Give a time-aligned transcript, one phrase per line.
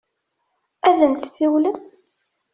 [0.87, 1.77] Ad n-tsiwlem?